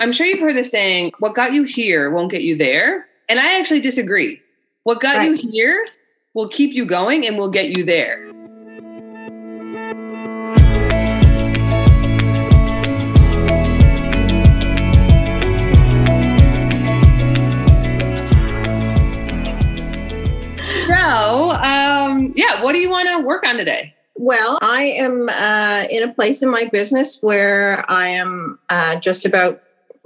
[0.00, 3.06] I'm sure you've heard the saying, what got you here won't get you there.
[3.28, 4.40] And I actually disagree.
[4.84, 5.28] What got right.
[5.28, 5.84] you here
[6.34, 8.24] will keep you going and will get you there.
[20.86, 23.96] So, um, yeah, what do you want to work on today?
[24.14, 29.26] Well, I am uh, in a place in my business where I am uh, just
[29.26, 29.62] about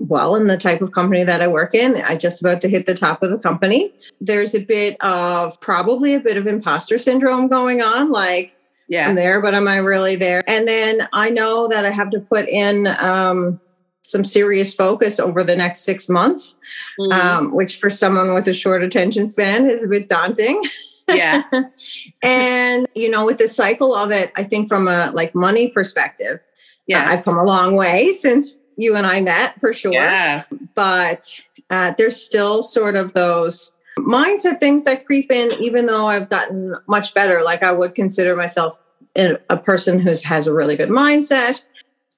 [0.08, 1.96] well in the type of company that I work in.
[1.96, 3.90] I just about to hit the top of the company.
[4.20, 8.56] There's a bit of probably a bit of imposter syndrome going on, like
[8.88, 9.08] yeah.
[9.08, 10.42] I'm there, but am I really there?
[10.46, 13.60] And then I know that I have to put in um,
[14.02, 16.58] some serious focus over the next six months,
[16.98, 17.12] mm-hmm.
[17.12, 20.62] um, which for someone with a short attention span is a bit daunting.
[21.08, 21.44] Yeah.
[22.22, 26.40] and you know, with the cycle of it, I think from a like money perspective,
[26.86, 29.92] yeah, I've come a long way since you and I met for sure.
[29.92, 30.44] Yeah.
[30.74, 31.40] But
[31.70, 36.74] uh, there's still sort of those mindset things that creep in, even though I've gotten
[36.86, 37.42] much better.
[37.42, 38.82] Like I would consider myself
[39.16, 41.66] a person who has a really good mindset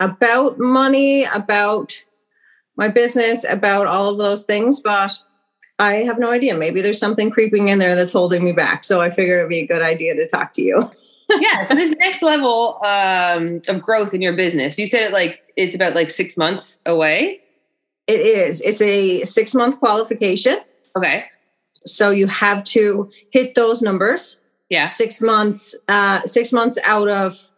[0.00, 1.92] about money, about
[2.76, 4.80] my business, about all of those things.
[4.80, 5.18] But
[5.78, 6.56] I have no idea.
[6.56, 8.84] Maybe there's something creeping in there that's holding me back.
[8.84, 10.90] So I figured it'd be a good idea to talk to you.
[11.30, 11.62] Yeah.
[11.62, 15.74] So this next level um, of growth in your business, you said it like it's
[15.74, 17.40] about like six months away.
[18.06, 18.60] It is.
[18.60, 20.58] It's a six month qualification.
[20.96, 21.24] Okay.
[21.86, 24.40] So you have to hit those numbers.
[24.68, 24.88] Yeah.
[24.88, 25.74] Six months.
[25.88, 27.50] Uh, six months out of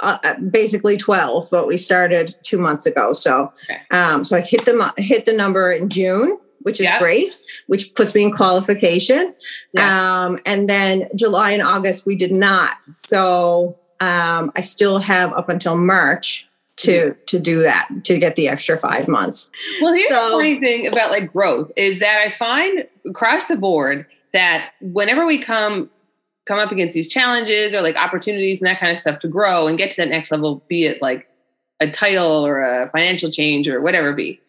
[0.00, 3.80] uh, uh basically 12 but we started two months ago so okay.
[3.92, 6.98] um so i hit the hit the number in june which is yeah.
[6.98, 9.32] great, which puts me in qualification.
[9.72, 10.24] Yeah.
[10.24, 12.78] Um, and then July and August, we did not.
[12.88, 18.48] So um, I still have up until March to to do that to get the
[18.48, 19.48] extra five months.
[19.80, 23.56] Well, here's so, the funny thing about like growth is that I find across the
[23.56, 25.88] board that whenever we come
[26.46, 29.68] come up against these challenges or like opportunities and that kind of stuff to grow
[29.68, 31.28] and get to that next level, be it like
[31.78, 34.40] a title or a financial change or whatever it be,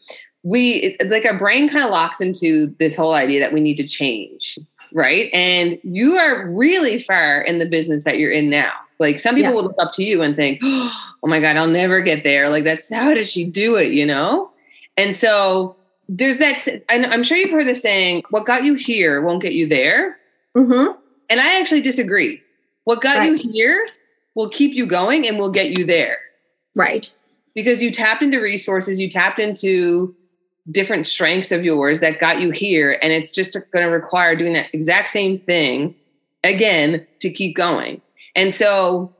[0.47, 3.88] we like our brain kind of locks into this whole idea that we need to
[3.88, 4.58] change
[4.94, 5.30] right?
[5.34, 8.72] And you are really far in the business that you're in now.
[9.00, 9.56] Like some people yeah.
[9.56, 12.50] will look up to you and think oh my god i'll never get there.
[12.50, 14.52] Like that's how did she do it you know?
[14.96, 15.75] And so
[16.09, 19.68] there's that i'm sure you've heard the saying what got you here won't get you
[19.68, 20.18] there.
[20.56, 20.94] Mm-hmm.
[21.29, 22.41] and i actually disagree.
[22.85, 23.31] What got right.
[23.31, 23.85] you here
[24.34, 26.18] will keep you going and will get you there.
[26.75, 27.12] Right.
[27.53, 30.16] Because you tapped into resources you tapped into
[30.72, 34.53] different strengths of yours that got you here and it's just going to require doing
[34.53, 35.95] that exact same thing
[36.44, 38.01] again to keep going.
[38.35, 39.13] And so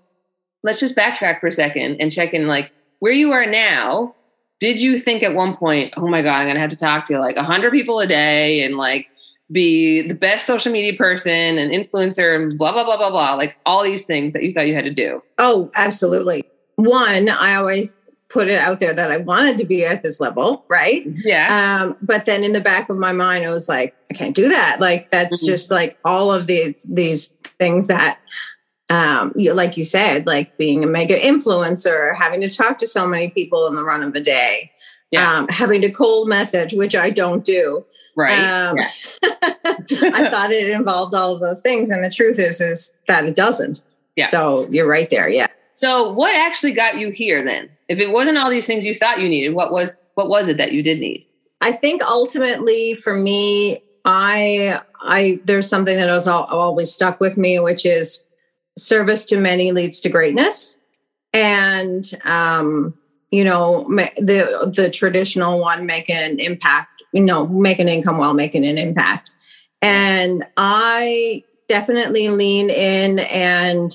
[0.63, 4.13] let's just backtrack for a second and check in like where you are now
[4.59, 7.06] did you think at one point oh my god i'm going to have to talk
[7.06, 9.08] to like 100 people a day and like
[9.52, 13.58] be the best social media person and influencer and blah blah blah blah blah like
[13.66, 15.24] all these things that you thought you had to do?
[15.38, 16.44] Oh absolutely.
[16.75, 17.97] One i always
[18.30, 21.04] put it out there that I wanted to be at this level, right?
[21.06, 21.84] Yeah.
[21.84, 24.50] Um, but then in the back of my mind, I was like, I can't do
[24.50, 24.80] that.
[24.80, 25.52] Like that's mm-hmm.
[25.52, 27.28] just like all of these these
[27.60, 28.20] things that
[28.90, 33.08] um you like you said, like being a mega influencer, having to talk to so
[33.08, 34.72] many people in the run of a day,
[35.12, 35.38] yeah.
[35.38, 37.86] um, having to cold message, which I don't do.
[38.16, 38.38] Right.
[38.40, 38.90] Um, yeah.
[39.64, 41.92] I thought it involved all of those things.
[41.92, 43.84] And the truth is is that it doesn't.
[44.16, 44.26] Yeah.
[44.26, 45.30] So you're right there.
[45.30, 45.48] Yeah.
[45.78, 47.70] So what actually got you here then?
[47.88, 50.58] If it wasn't all these things you thought you needed, what was what was it
[50.58, 51.26] that you did need?
[51.62, 57.60] I think ultimately for me, I I there's something that has always stuck with me,
[57.60, 58.26] which is
[58.76, 60.76] service to many leads to greatness,
[61.32, 62.96] and um,
[63.30, 63.84] you know
[64.18, 68.80] the the traditional one make an impact, you know, make an income while making an
[68.80, 69.30] impact,
[69.84, 73.92] and I definitely lean in and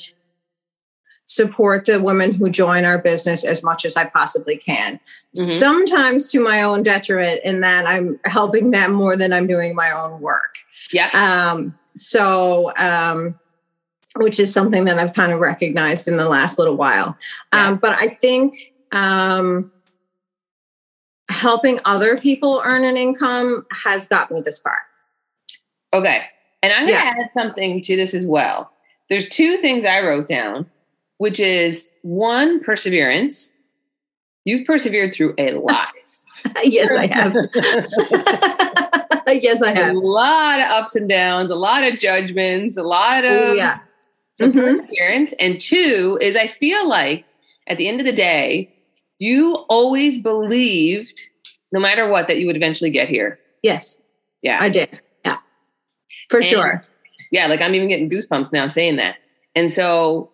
[1.26, 5.00] support the women who join our business as much as I possibly can.
[5.36, 5.58] Mm-hmm.
[5.58, 9.90] Sometimes to my own detriment, in that I'm helping them more than I'm doing my
[9.90, 10.56] own work.
[10.92, 11.10] Yeah.
[11.12, 13.38] Um, so, um,
[14.16, 17.16] which is something that I've kind of recognized in the last little while.
[17.52, 17.68] Yeah.
[17.68, 19.72] Um, but I think um,
[21.30, 24.78] helping other people earn an income has got me this far.
[25.94, 26.22] Okay.
[26.62, 27.14] And I'm going to yeah.
[27.18, 28.70] add something to this as well.
[29.08, 30.66] There's two things I wrote down
[31.22, 33.54] which is one perseverance.
[34.44, 35.94] You've persevered through a lot.
[36.64, 37.32] yes, I have.
[39.40, 39.94] yes, I have.
[39.94, 43.78] A lot of ups and downs, a lot of judgments, a lot of Ooh, yeah.
[44.34, 44.80] some mm-hmm.
[44.80, 45.32] perseverance.
[45.38, 47.24] And two is I feel like
[47.68, 48.74] at the end of the day,
[49.20, 51.20] you always believed
[51.70, 53.38] no matter what, that you would eventually get here.
[53.62, 54.02] Yes.
[54.42, 54.58] Yeah.
[54.60, 55.00] I did.
[55.24, 55.38] Yeah.
[56.30, 56.82] For And- sure.
[57.30, 59.18] Yeah, like I'm even getting goosebumps now saying that.
[59.54, 60.32] And so,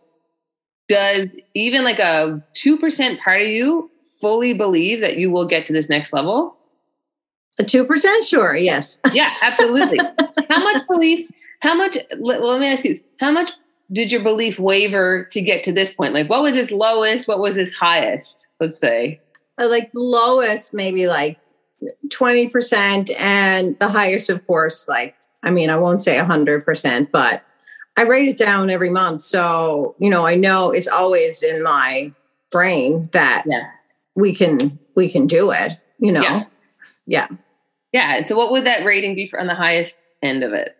[0.89, 3.91] does even like a 2% part of you
[4.21, 6.57] fully believe that you will get to this next level?
[7.59, 8.57] A 2% sure.
[8.57, 8.99] Yes.
[9.13, 9.99] Yeah, absolutely.
[10.49, 11.29] how much belief,
[11.61, 13.51] how much, let, let me ask you this, how much
[13.93, 16.15] did your belief waver to get to this point?
[16.15, 17.27] Like, what was its lowest?
[17.27, 18.47] What was its highest?
[18.61, 19.21] Let's say.
[19.59, 21.39] Uh, like the lowest maybe like
[22.09, 27.43] 20% and the highest of course like i mean i won't say 100% but
[27.99, 32.11] i write it down every month so you know i know it's always in my
[32.51, 33.65] brain that Yeah.
[34.15, 34.59] we can
[34.95, 36.45] we can do it you know Yeah.
[37.07, 37.29] yeah,
[37.93, 38.17] Yeah.
[38.17, 40.77] And so, what would that rating be for on the highest end of it?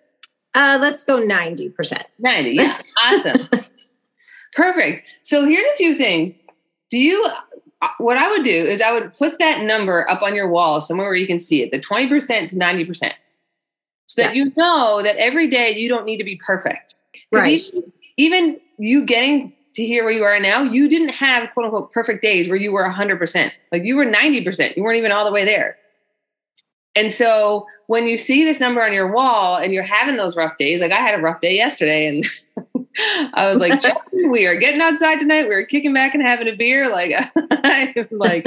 [0.55, 2.51] Uh, let's go 90% 90.
[2.51, 2.79] Yeah.
[3.05, 3.49] awesome.
[4.55, 5.07] Perfect.
[5.23, 6.35] So here's a few things.
[6.91, 7.25] Do you,
[7.83, 10.81] uh, what I would do is I would put that number up on your wall
[10.81, 13.13] somewhere where you can see it, the 20% to 90%.
[14.07, 14.45] So that Yeah.
[14.45, 16.95] you know that every day you don't need to be perfect.
[17.33, 21.67] Right Even, even you getting to here where you are now, you didn't have quote
[21.67, 23.51] unquote perfect days where you were 100%.
[23.73, 24.77] Like you were 90%.
[24.77, 25.77] You weren't even all the way there.
[26.95, 30.59] And so when you see this number on your wall and you're having those rough
[30.59, 32.27] days, like I had a rough day yesterday and
[33.35, 33.83] I was like,
[34.13, 35.49] we are getting outside tonight.
[35.49, 36.91] We are kicking back and having a beer.
[36.91, 37.13] Like,
[37.51, 38.47] I'm like,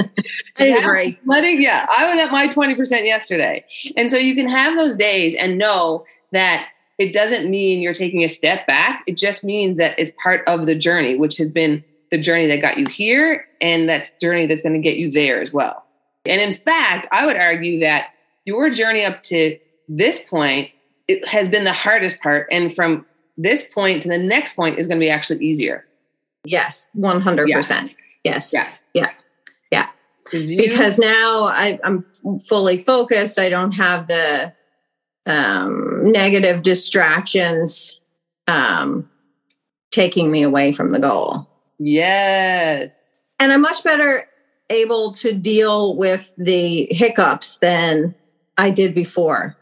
[0.58, 1.18] I agree.
[1.24, 2.76] letting, yeah, I was at my 20%
[3.06, 3.64] yesterday.
[3.96, 6.68] And so you can have those days and know that
[7.02, 9.02] it doesn't mean you're taking a step back.
[9.06, 12.60] It just means that it's part of the journey, which has been the journey that
[12.60, 15.84] got you here and that journey that's going to get you there as well.
[16.26, 18.08] And in fact, I would argue that
[18.44, 19.58] your journey up to
[19.88, 20.70] this point
[21.08, 22.46] it has been the hardest part.
[22.52, 23.04] And from
[23.36, 25.84] this point to the next point is going to be actually easier.
[26.44, 27.94] yes 100%
[28.24, 28.68] yes Yeah.
[28.94, 29.10] Yeah.
[29.72, 29.88] Yeah.
[30.32, 32.04] you- because now I, I'm
[32.46, 33.38] fully focused.
[33.38, 34.52] I don't have the
[35.26, 38.00] um, negative distractions
[38.48, 39.08] um,
[39.90, 41.48] taking me away from the goal.
[41.78, 43.08] yes.
[43.38, 44.28] And I'm much better
[44.70, 48.14] able to deal with the hiccups than
[48.56, 49.56] I did before.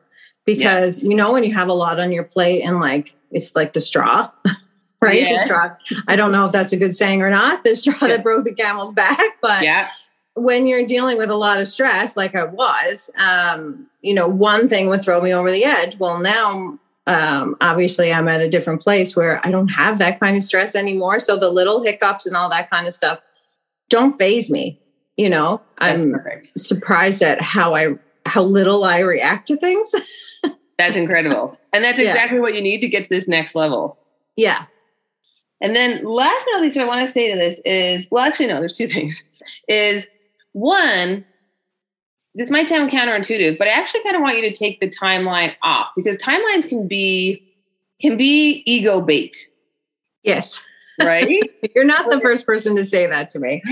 [0.44, 3.72] Because, you know, when you have a lot on your plate and like it's like
[3.72, 4.30] the straw,
[5.00, 5.20] right?
[5.22, 5.42] Yes.
[5.42, 6.02] The straw.
[6.08, 8.08] I don't know if that's a good saying or not, the straw Yeah.
[8.08, 9.88] that broke the camel's back, but Yeah.
[10.42, 14.68] When you're dealing with a lot of stress, like I was, um, you know, one
[14.68, 15.98] thing would throw me over the edge.
[15.98, 20.36] Well, now, um, obviously, I'm at a different place where I don't have that kind
[20.36, 21.18] of stress anymore.
[21.18, 23.18] So the little hiccups and all that kind of stuff
[23.88, 24.80] don't faze me.
[25.16, 26.58] You know, That's I'm perfect.
[26.58, 27.94] surprised at how I
[28.26, 29.92] how little I react to things.
[30.78, 31.58] That's incredible.
[31.74, 32.06] And that's Yeah.
[32.06, 33.98] exactly what you need to get to this next level.
[34.36, 34.64] yeah,
[35.60, 38.24] And then last but not least, what I want to say to this is, well,
[38.24, 39.22] actually, no, there's two things.
[39.68, 40.06] Is
[40.52, 41.24] one,
[42.34, 45.54] this might sound counterintuitive, but I actually kind of want you to take the timeline
[45.62, 47.42] off because timelines can be
[48.00, 49.48] can be ego bait,
[50.22, 50.62] yes.
[51.02, 51.42] right?
[51.74, 53.62] You're not the first person to say that to me.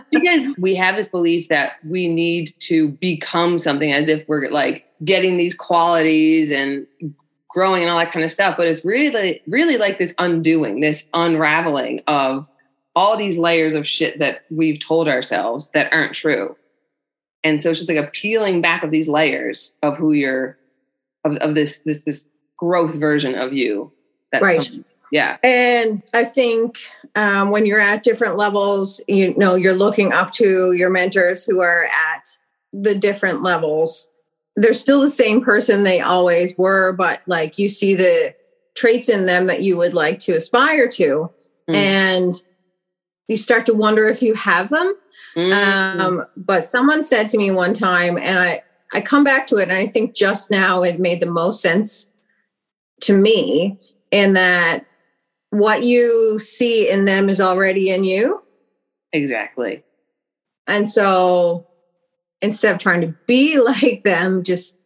[0.10, 4.86] because we have this belief that we need to become something as if we're like
[5.04, 6.86] getting these qualities and
[7.48, 11.06] growing and all that kind of stuff but it's really really like this undoing this
[11.14, 12.48] unraveling of
[13.00, 16.54] all these layers of shit that we've told ourselves that aren't true
[17.42, 20.58] and so it's just like a peeling back of these layers of who you're
[21.24, 22.26] of, of this this this
[22.58, 23.90] growth version of you
[24.32, 24.64] that's Right.
[24.66, 24.84] coming.
[25.10, 26.78] yeah And I think
[27.16, 31.60] um, when you're at different levels, you know, you're looking up to your mentors who
[31.60, 32.24] are at
[32.72, 34.06] the different levels.
[34.54, 38.34] They're still the same person they always were, but like you see the
[38.76, 41.28] traits in them that you would like to aspire to.
[41.68, 41.74] Mm.
[41.74, 42.34] And
[43.30, 44.94] you start to wonder if you have them.
[45.36, 46.00] Mm.
[46.00, 49.64] Um, but someone said to me one time, and I, I come back to it,
[49.64, 52.12] and I think just now it made the most sense
[53.02, 53.78] to me
[54.10, 54.84] in that
[55.50, 58.42] what you see in them is already in you.
[59.12, 59.82] exactly
[60.66, 61.66] And so
[62.42, 64.80] instead of trying to be like them, just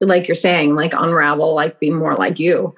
[0.00, 2.74] like you're saying, like unravel, like be more like you.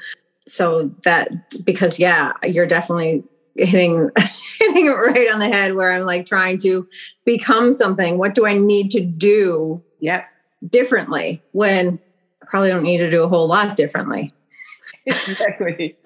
[0.47, 1.31] So that
[1.65, 3.25] because yeah, you're definitely
[3.57, 4.11] hitting
[4.59, 6.87] hitting it right on the head where I'm like trying to
[7.25, 8.19] become something.
[8.19, 10.27] What do I need to do yep
[10.71, 11.99] differently when
[12.43, 14.33] I probably don't need to do a whole lot differently?
[15.07, 15.97] exactly.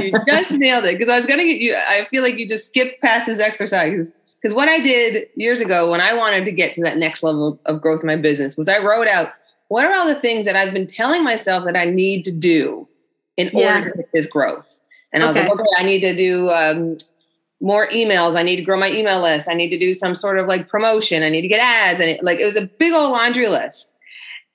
[0.00, 0.98] You just nailed it.
[0.98, 1.74] Because I was gonna get you.
[1.76, 4.10] I feel like you just skipped past this exercise.
[4.40, 7.60] Because what I did years ago when I wanted to get to that next level
[7.66, 9.28] of growth in my business was I wrote out
[9.68, 12.88] what are all the things that I've been telling myself that I need to do
[13.36, 13.84] in order Yeah.
[13.84, 14.77] to get this growth.
[15.12, 15.64] And I was like, Okay.
[15.76, 16.96] I need to do um,
[17.60, 18.36] more emails.
[18.36, 19.48] I need to grow my email list.
[19.48, 21.22] I need to do some sort of like promotion.
[21.22, 22.00] I need to get ads.
[22.00, 23.94] And it, like it was a big old laundry list.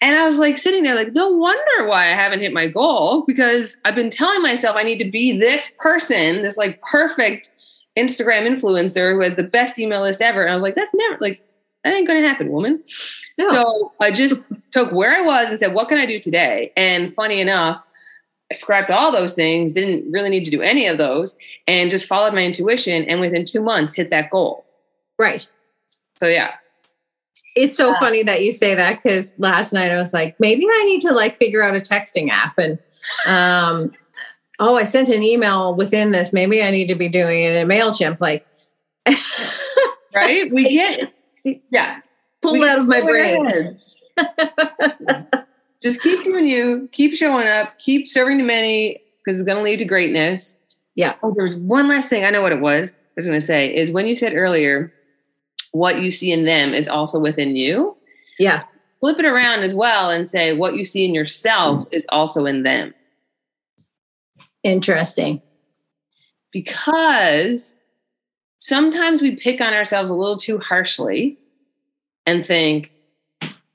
[0.01, 3.23] And I was like sitting there, like, no wonder why I haven't hit my goal
[3.25, 7.49] because I've been telling myself I need to be this person, this like perfect
[7.97, 10.41] Instagram influencer who has the best email list ever.
[10.41, 11.41] And I was like, that's never like,
[11.85, 12.83] that ain't going to happen, woman.
[13.37, 13.49] No.
[13.51, 14.41] So I just
[14.71, 16.73] took where I was and said, what can I do today?
[16.75, 17.85] And funny enough,
[18.57, 22.33] scrapped all those things, didn't really need to do any of those, and just followed
[22.33, 23.03] my intuition.
[23.05, 24.65] And within two months, hit that goal.
[25.17, 25.47] Right.
[26.15, 26.53] So, yeah.
[27.55, 30.85] It's so funny that you say that because last night I was like, maybe I
[30.85, 32.79] need to like figure out a texting app and
[33.27, 33.91] um
[34.59, 36.33] oh, I sent an email within this.
[36.33, 38.19] Maybe I need to be doing it in MailChimp.
[38.19, 38.47] Like
[40.15, 40.51] right?
[40.51, 41.13] We get
[41.69, 41.99] yeah.
[42.41, 43.77] Pull out of my brain.
[45.83, 49.79] Just keep doing you, keep showing up, keep serving the many because it's gonna lead
[49.79, 50.55] to greatness.
[50.95, 51.15] Yeah.
[51.21, 52.23] Oh, there's one last thing.
[52.23, 52.89] I know what it was.
[52.89, 54.93] I was gonna say is when you said earlier
[55.73, 57.97] what you see in them is also within you.
[58.39, 58.63] Yeah.
[58.99, 62.63] Flip it around as well and say what you see in yourself is also in
[62.63, 62.93] them.
[64.63, 65.41] Interesting.
[66.51, 67.77] Because
[68.59, 71.37] sometimes we pick on ourselves a little too harshly
[72.25, 72.92] and think,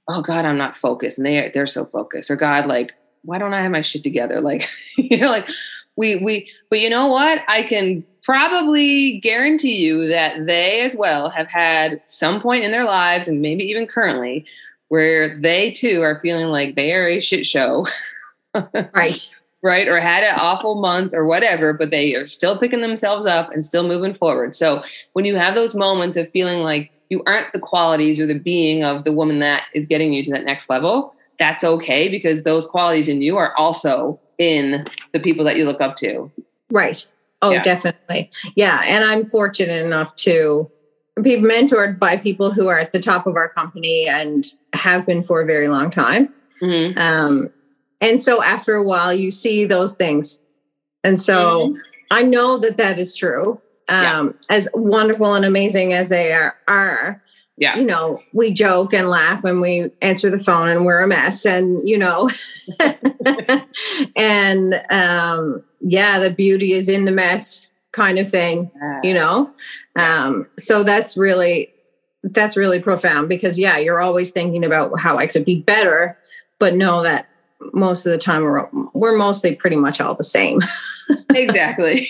[0.09, 1.19] oh God, I'm not focused.
[1.19, 2.31] And they they're so focused.
[2.31, 4.41] Or God, like, why don't I have my shit together?
[4.49, 5.49] Like, you know, like
[5.97, 7.43] we we but you know what?
[7.49, 12.85] I can probably guarantee you that they as well have had some point in their
[12.85, 14.45] lives and maybe even currently
[14.88, 17.87] where they too are feeling like they are a shit show.
[18.95, 19.31] right.
[19.61, 19.88] Right.
[19.88, 23.65] Or had an awful month or whatever, but they are still picking themselves up and
[23.65, 24.55] still moving forward.
[24.55, 24.85] So
[25.15, 28.85] when you have those moments of feeling like you aren't the qualities or the being
[28.85, 32.67] of the woman that is getting you to that next level, that's okay because those
[32.67, 36.31] qualities in you are also in the people that you look up to.
[36.71, 37.07] Right.
[37.43, 37.62] Oh, yeah.
[37.62, 38.31] definitely.
[38.57, 38.83] Yeah.
[38.85, 40.71] And I'm fortunate enough to
[41.23, 45.23] be mentored by people who are at the top of our company and have been
[45.23, 46.33] for a very long time.
[46.61, 46.99] Mm-hmm.
[46.99, 47.50] Um,
[48.00, 50.38] and so after a while, you see those things.
[51.05, 51.79] And so mm-hmm.
[52.11, 53.61] I know that that is true.
[53.88, 54.57] Um, yeah.
[54.57, 57.23] As wonderful and amazing as they are, are,
[57.57, 57.76] yeah.
[57.76, 61.45] you know, we joke and laugh and we answer the phone and we're a mess
[61.45, 62.28] and, you know,
[64.16, 68.71] and um, yeah, the beauty is in the mess kind of thing,
[69.02, 69.49] you know?
[69.97, 71.73] Um, so that's really,
[72.23, 76.18] that's really profound because yeah, you're always thinking about how I could be better,
[76.59, 77.27] but know that
[77.73, 80.61] most of the time we're, we're mostly pretty much all the same.
[81.35, 82.09] exactly.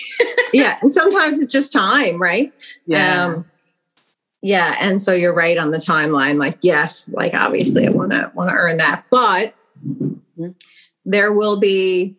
[0.53, 0.77] yeah.
[0.81, 2.53] And sometimes it's just time, right?
[2.85, 3.25] Yeah.
[3.25, 3.45] Um,
[4.41, 4.75] yeah.
[4.79, 6.37] And so you're right on the timeline.
[6.37, 9.53] Like, yes, like obviously I want to, want to earn that, but
[9.85, 10.49] mm-hmm.
[11.05, 12.15] there will be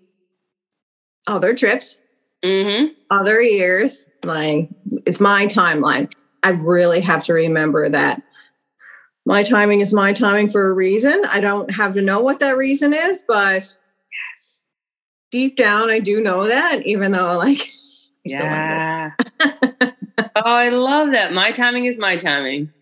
[1.27, 1.99] other trips,
[2.45, 2.93] mm-hmm.
[3.11, 4.05] other years.
[4.25, 4.69] Like
[5.07, 6.13] it's my timeline.
[6.43, 8.23] I really have to remember that
[9.31, 11.23] my timing is my timing for a reason.
[11.29, 14.61] I don't have to know what that reason is, but yes,
[15.31, 17.71] deep down, I do know that, even though like,
[18.25, 19.13] yeah.
[19.41, 19.95] oh,
[20.35, 21.33] I love that.
[21.33, 22.73] My timing is my timing.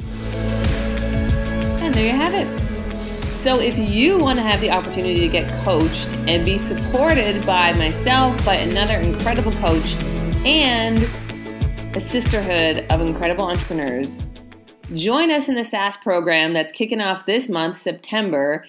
[0.00, 2.48] And there you have it.
[3.38, 7.74] So, if you want to have the opportunity to get coached and be supported by
[7.74, 9.94] myself, by another incredible coach,
[10.44, 10.98] and
[11.96, 14.20] a sisterhood of incredible entrepreneurs,
[14.94, 18.64] join us in the SAS program that's kicking off this month, September.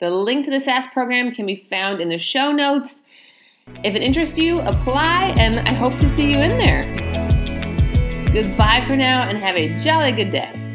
[0.00, 3.02] The link to the SAS program can be found in the show notes.
[3.84, 6.82] If it interests you, apply, and I hope to see you in there.
[8.32, 10.65] Goodbye for now, and have a jolly good day.